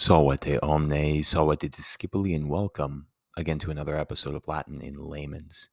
[0.00, 5.70] Salvete omne, salvete discipuli, and welcome again to another episode of Latin in Layman's.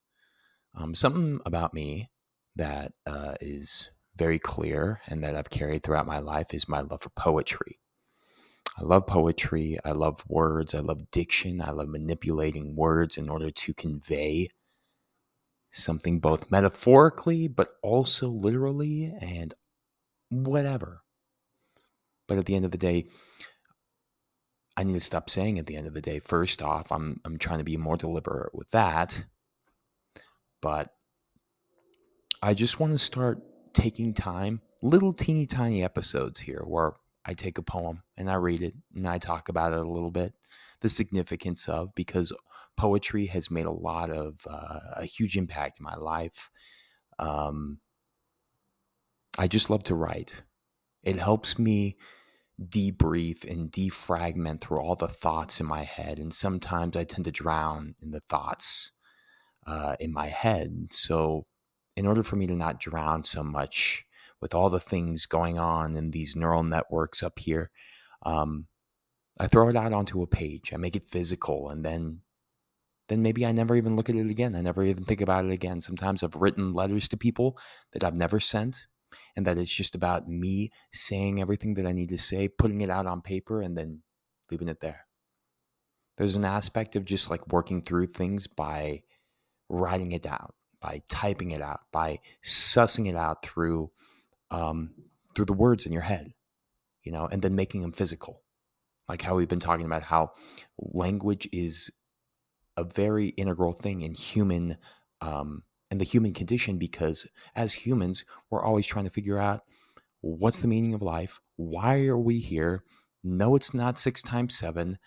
[0.73, 2.09] Um, something about me
[2.55, 7.03] that uh, is very clear and that I've carried throughout my life is my love
[7.03, 7.79] for poetry.
[8.80, 9.77] I love poetry.
[9.86, 10.73] I love words.
[10.73, 11.62] I love diction.
[11.62, 14.50] I love manipulating words in order to convey
[15.70, 19.54] something both metaphorically, but also literally and
[20.32, 21.04] whatever.
[22.28, 23.05] But at the end of the day,
[24.78, 26.20] I need to stop saying at the end of the day.
[26.20, 29.25] First off, I'm I'm trying to be more deliberate with that.
[30.61, 30.93] But
[32.42, 33.42] I just want to start
[33.73, 36.94] taking time, little teeny tiny episodes here where
[37.25, 40.11] I take a poem and I read it and I talk about it a little
[40.11, 40.33] bit,
[40.81, 42.31] the significance of because
[42.78, 46.50] poetry has made a lot of uh, a huge impact in my life.
[47.17, 47.80] Um,
[49.38, 50.44] I just love to write.
[51.03, 51.97] It helps me
[52.61, 56.19] debrief and defragment through all the thoughts in my head.
[56.19, 58.91] And sometimes I tend to drown in the thoughts
[59.66, 60.88] uh, in my head.
[60.91, 61.45] So,
[61.95, 64.05] in order for me to not drown so much
[64.41, 67.71] with all the things going on in these neural networks up here,
[68.23, 68.67] um,
[69.39, 70.71] I throw it out onto a page.
[70.73, 72.21] I make it physical, and then
[73.08, 74.55] then maybe I never even look at it again.
[74.55, 75.80] I never even think about it again.
[75.80, 77.58] Sometimes I've written letters to people
[77.93, 78.87] that I've never sent
[79.36, 82.89] and that it's just about me saying everything that I need to say, putting it
[82.89, 84.02] out on paper, and then
[84.50, 85.05] leaving it there.
[86.17, 89.03] There's an aspect of just like working through things by
[89.69, 93.92] writing it down, by typing it out, by sussing it out through
[94.52, 94.92] um,
[95.36, 96.33] through the words in your head,
[97.03, 98.42] you know, and then making them physical.
[99.09, 100.31] Like how we've been talking about how
[100.77, 101.92] language is
[102.77, 104.77] a very integral thing in human
[105.22, 109.61] um, and the human condition because as humans, we're always trying to figure out
[110.22, 111.39] what's the meaning of life?
[111.55, 112.83] Why are we here?
[113.23, 114.97] No, it's not six times seven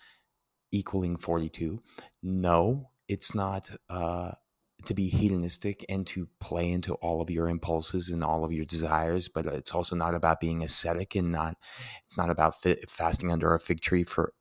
[0.71, 1.81] equaling 42.
[2.23, 4.31] No, it's not uh,
[4.85, 8.65] to be hedonistic and to play into all of your impulses and all of your
[8.65, 11.57] desires, but it's also not about being ascetic and not,
[12.05, 12.55] it's not about
[12.87, 14.33] fasting under a fig tree for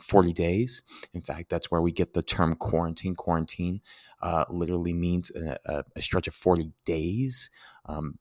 [0.00, 0.82] 40 days.
[1.14, 3.14] In fact, that's where we get the term quarantine.
[3.14, 3.80] Quarantine
[4.22, 7.50] uh, literally means a, a, stretch of 40 days,
[7.86, 8.18] um,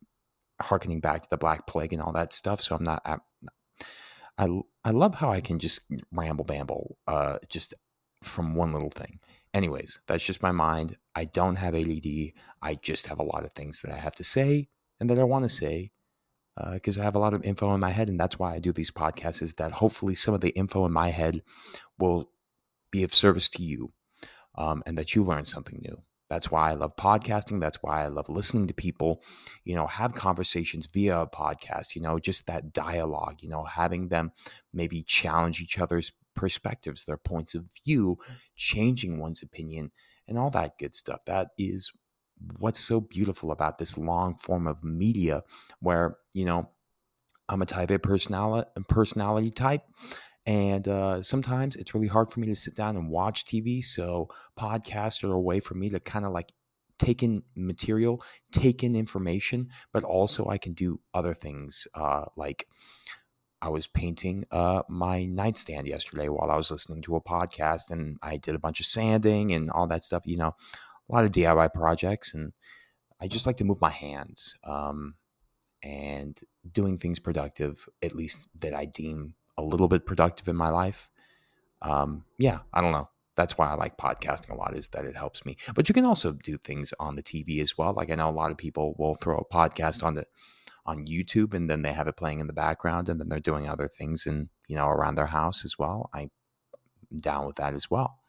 [0.62, 2.62] harkening back to the Black Plague and all that stuff.
[2.62, 3.18] So I'm not, I,
[4.38, 4.48] I,
[4.84, 5.82] I love how I can just
[6.12, 7.74] ramble bamble uh, just
[8.24, 9.20] from one little thing.
[9.54, 10.98] Anyways, that's just my mind.
[11.16, 12.34] I don't have ADD.
[12.62, 14.70] I just have a lot of things that I have to say
[15.00, 15.92] and that I want to say
[16.74, 18.60] because uh, I have a lot of info in my head, and that's why I
[18.60, 19.42] do these podcasts.
[19.42, 21.42] Is that hopefully some of the info in my head
[21.98, 22.32] will
[22.92, 23.94] be of service to you,
[24.56, 26.02] um, and that you learn something new.
[26.30, 27.60] That's why I love podcasting.
[27.60, 29.24] That's why I love listening to people,
[29.66, 34.10] you know, have conversations via a podcast, you know, just that dialogue, you know, having
[34.10, 34.32] them
[34.72, 38.18] maybe challenge each other's perspectives, their points of view,
[38.56, 39.92] changing one's opinion,
[40.28, 41.22] and all that good stuff.
[41.26, 41.92] That is
[42.58, 45.44] what's so beautiful about this long form of media
[45.80, 46.70] where you know
[47.48, 49.84] i'm a type a personality personality type
[50.46, 54.30] and uh, sometimes it's really hard for me to sit down and watch tv so
[54.58, 56.52] podcasts are a way for me to kind of like
[56.98, 62.68] take in material take in information but also i can do other things uh, like
[63.62, 68.18] I was painting uh, my nightstand yesterday while I was listening to a podcast, and
[68.22, 70.24] I did a bunch of sanding and all that stuff.
[70.26, 70.56] You know,
[71.10, 72.54] a lot of DIY projects, and
[73.22, 75.16] I just like to move my hands um,
[75.84, 76.40] and
[76.72, 81.10] doing things productive, at least that I deem a little bit productive in my life.
[81.82, 83.10] Um, yeah, I don't know.
[83.36, 85.58] That's why I like podcasting a lot is that it helps me.
[85.74, 87.94] But you can also do things on the TV as well.
[87.94, 90.26] Like I know a lot of people will throw a podcast on the
[90.86, 93.70] on YouTube and then they have it playing in the background and then they're doing
[93.70, 96.10] other things and you know around their house as well.
[96.14, 96.32] I'm
[97.18, 98.20] down with that as well.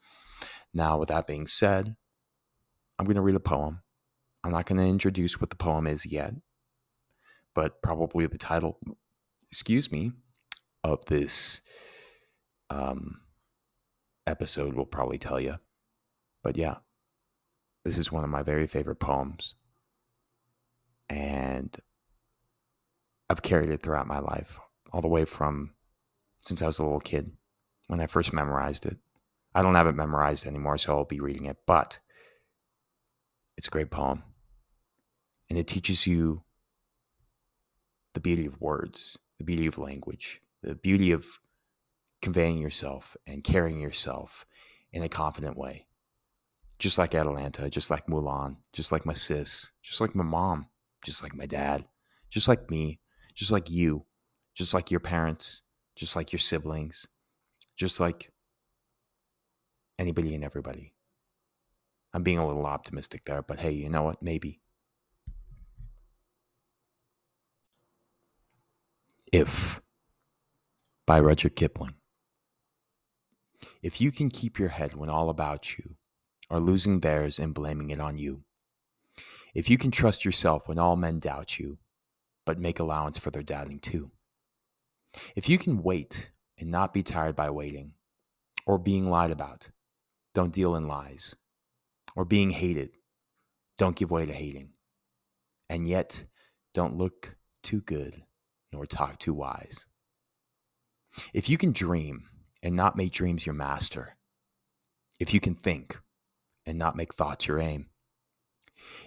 [0.73, 1.95] Now, with that being said,
[3.01, 3.81] I'm going to read a poem.
[4.43, 6.35] I'm not going to introduce what the poem is yet,
[7.55, 8.77] but probably the title,
[9.49, 10.11] excuse me,
[10.83, 11.61] of this
[12.69, 13.21] um,
[14.27, 15.55] episode will probably tell you.
[16.43, 16.75] But yeah,
[17.83, 19.55] this is one of my very favorite poems.
[21.09, 21.75] And
[23.31, 24.59] I've carried it throughout my life,
[24.93, 25.73] all the way from
[26.45, 27.31] since I was a little kid
[27.87, 28.97] when I first memorized it.
[29.55, 31.57] I don't have it memorized anymore, so I'll be reading it.
[31.65, 31.97] But
[33.57, 34.23] it's a great poem.
[35.49, 36.43] And it teaches you
[38.13, 41.25] the beauty of words, the beauty of language, the beauty of
[42.21, 44.45] conveying yourself and carrying yourself
[44.93, 45.87] in a confident way.
[46.79, 50.67] Just like Atalanta, just like Mulan, just like my sis, just like my mom,
[51.05, 51.85] just like my dad,
[52.29, 52.99] just like me,
[53.35, 54.05] just like you,
[54.55, 55.61] just like your parents,
[55.95, 57.07] just like your siblings,
[57.75, 58.31] just like
[59.99, 60.93] anybody and everybody.
[62.13, 64.21] I'm being a little optimistic there, but hey, you know what?
[64.21, 64.59] Maybe.
[69.31, 69.81] If
[71.05, 71.95] by Rudyard Kipling.
[73.81, 75.95] If you can keep your head when all about you
[76.49, 78.43] are losing theirs and blaming it on you,
[79.53, 81.79] if you can trust yourself when all men doubt you,
[82.45, 84.11] but make allowance for their doubting too,
[85.35, 87.93] if you can wait and not be tired by waiting,
[88.65, 89.69] or being lied about,
[90.33, 91.35] don't deal in lies,
[92.15, 92.91] or being hated,
[93.77, 94.73] don't give way to hating,
[95.69, 96.25] and yet
[96.73, 98.23] don't look too good
[98.71, 99.85] nor talk too wise.
[101.33, 102.23] If you can dream
[102.63, 104.17] and not make dreams your master,
[105.19, 105.99] if you can think
[106.65, 107.87] and not make thoughts your aim,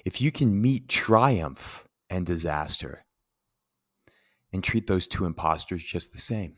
[0.04, 3.04] if you can meet triumph and disaster
[4.52, 6.56] and treat those two impostors just the same,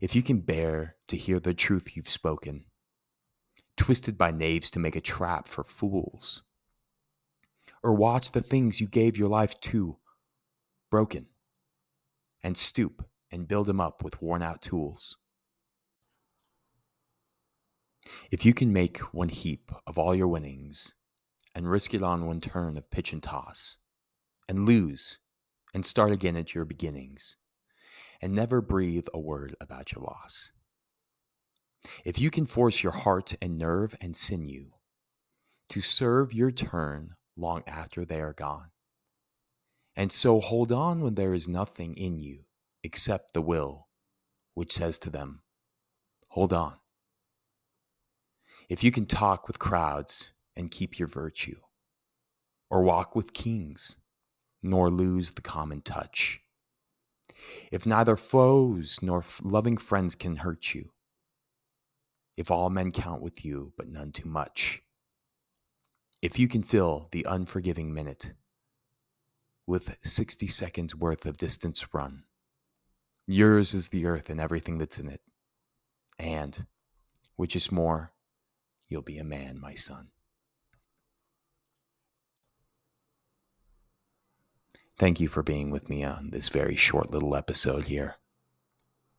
[0.00, 2.64] if you can bear to hear the truth you've spoken,
[3.80, 6.42] twisted by knaves to make a trap for fools,
[7.82, 9.96] or watch the things you gave your life to
[10.90, 11.28] broken
[12.42, 15.16] and stoop and build them up with worn out tools.
[18.30, 20.92] If you can make one heap of all your winnings
[21.54, 23.78] and risk it on one turn of pitch and toss,
[24.46, 25.16] and lose
[25.72, 27.36] and start again at your beginnings,
[28.20, 30.52] and never breathe a word about your loss.
[32.04, 34.72] If you can force your heart and nerve and sinew
[35.70, 38.70] to serve your turn long after they are gone,
[39.96, 42.44] and so hold on when there is nothing in you
[42.82, 43.88] except the will,
[44.54, 45.42] which says to them,
[46.28, 46.76] Hold on.
[48.68, 51.56] If you can talk with crowds and keep your virtue,
[52.70, 53.96] or walk with kings,
[54.62, 56.40] nor lose the common touch,
[57.72, 60.92] if neither foes nor loving friends can hurt you,
[62.36, 64.82] if all men count with you, but none too much,
[66.22, 68.34] if you can fill the unforgiving minute
[69.66, 72.24] with 60 seconds worth of distance run,
[73.32, 75.20] Yours is the earth and everything that's in it.
[76.18, 76.66] And,
[77.36, 78.12] which is more,
[78.88, 80.08] you'll be a man, my son.
[84.98, 88.16] Thank you for being with me on this very short little episode here.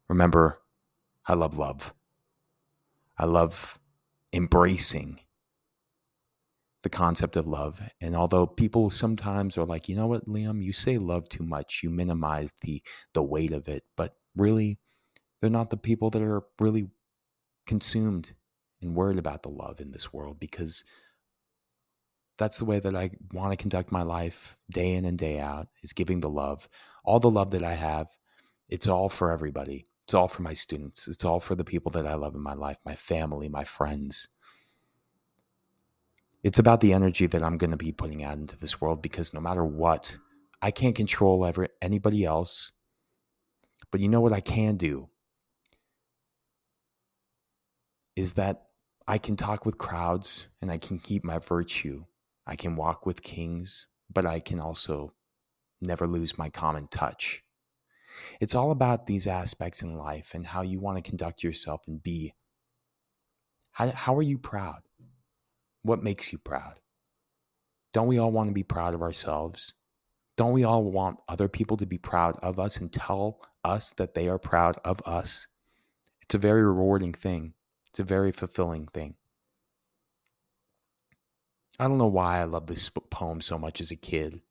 [0.09, 0.59] Remember,
[1.25, 1.93] I love love.
[3.21, 3.79] I love
[4.33, 5.19] embracing
[6.83, 7.79] the concept of love.
[8.01, 11.81] And although people sometimes are like, you know what, Liam, you say love too much,
[11.83, 12.81] you minimize the
[13.13, 14.79] the weight of it, but really,
[15.39, 16.89] they're not the people that are really
[17.67, 18.33] consumed
[18.81, 20.83] and worried about the love in this world because
[22.39, 25.67] that's the way that I want to conduct my life day in and day out
[25.83, 26.67] is giving the love.
[27.05, 28.07] All the love that I have,
[28.69, 29.90] it's all for everybody.
[30.03, 31.07] It's all for my students.
[31.07, 34.27] It's all for the people that I love in my life, my family, my friends
[36.43, 39.33] it's about the energy that I'm going to be putting out into this world because
[39.33, 40.17] no matter what,
[40.61, 42.71] I can't control ever anybody else.
[43.91, 45.09] But you know what I can do
[48.15, 48.63] is that
[49.07, 52.05] I can talk with crowds and I can keep my virtue.
[52.47, 55.13] I can walk with kings, but I can also
[55.79, 57.43] never lose my common touch.
[58.39, 62.01] It's all about these aspects in life and how you want to conduct yourself and
[62.01, 62.33] be.
[63.73, 64.81] How, how are you proud?
[65.83, 66.79] What makes you proud?
[67.93, 69.73] Don't we all want to be proud of ourselves?
[70.37, 74.13] Don't we all want other people to be proud of us and tell us that
[74.15, 75.47] they are proud of us?
[76.21, 77.53] It's a very rewarding thing.
[77.89, 79.15] It's a very fulfilling thing.
[81.79, 84.41] I don't know why I love this poem so much as a kid,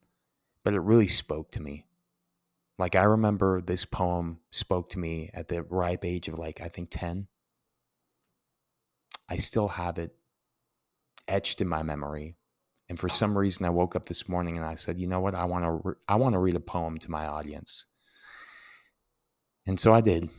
[0.64, 1.86] but it really spoke to me.
[2.80, 6.68] Like, I remember this poem spoke to me at the ripe age of, like, I
[6.68, 7.28] think 10.
[9.28, 10.16] I still have it
[11.28, 12.36] etched in my memory.
[12.88, 15.34] And for some reason, I woke up this morning and I said, you know what?
[15.34, 17.84] I want to re- I want to read a poem to my audience.
[19.66, 20.30] And so I did.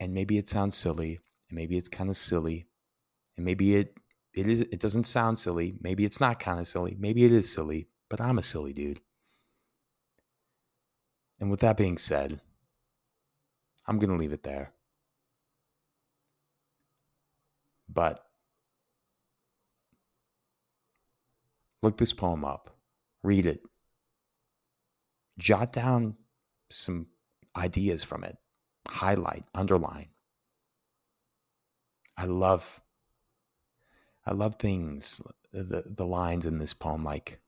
[0.00, 1.20] And maybe it sounds silly,
[1.50, 2.66] and maybe it's kind of silly,
[3.36, 3.98] and maybe it
[4.32, 5.74] it is it doesn't sound silly.
[5.78, 6.96] Maybe it's not kind of silly.
[6.98, 9.02] Maybe it is silly, but I'm a silly dude.
[11.40, 12.40] And with that being said,
[13.86, 14.72] I'm going to leave it there.
[17.88, 18.30] But
[21.82, 22.76] Look this poem up,
[23.22, 23.62] read it,
[25.38, 26.16] jot down
[26.68, 27.06] some
[27.56, 28.36] ideas from it,
[28.86, 30.08] highlight, underline.
[32.18, 32.82] I love
[34.26, 37.40] I love things the the lines in this poem like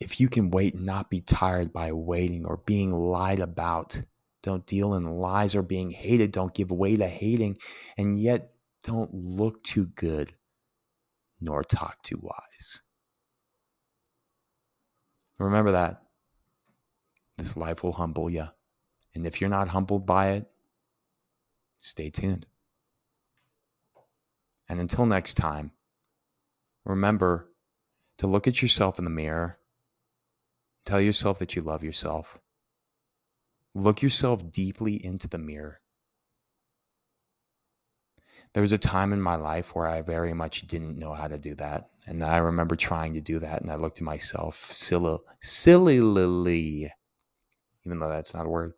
[0.00, 4.00] if you can wait and not be tired by waiting or being lied about
[4.42, 6.32] Don't deal in lies or being hated.
[6.32, 7.58] Don't give way to hating.
[7.96, 8.52] And yet,
[8.82, 10.32] don't look too good
[11.40, 12.82] nor talk too wise.
[15.38, 16.02] Remember that.
[17.36, 18.48] This life will humble you.
[19.14, 20.46] And if you're not humbled by it,
[21.80, 22.46] stay tuned.
[24.68, 25.72] And until next time,
[26.84, 27.50] remember
[28.18, 29.58] to look at yourself in the mirror.
[30.84, 32.38] Tell yourself that you love yourself.
[33.74, 35.80] Look yourself deeply into the mirror.
[38.52, 41.38] There was a time in my life where I very much didn't know how to
[41.38, 41.90] do that.
[42.06, 43.62] And I remember trying to do that.
[43.62, 46.90] And I looked at myself silly, sillily,
[47.86, 48.72] even though that's not a word.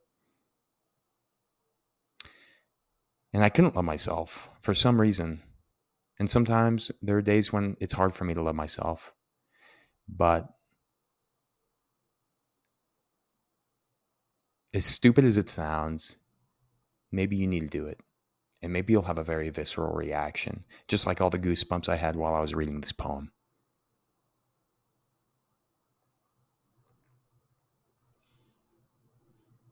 [3.33, 5.43] And I couldn't love myself for some reason.
[6.19, 9.15] And sometimes there are days when it's hard for me to love myself.
[10.07, 10.49] But
[14.75, 16.17] as stupid as it sounds,
[17.11, 18.01] maybe you need to do it.
[18.63, 22.17] And maybe you'll have a very visceral reaction, just like all the goosebumps I had
[22.17, 23.33] while I was reading this poem.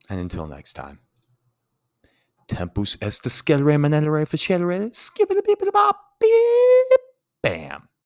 [0.08, 0.98] And until next time.
[2.48, 5.96] Tempus est scelere manellere facere, skibbity bop,
[7.40, 7.89] bam.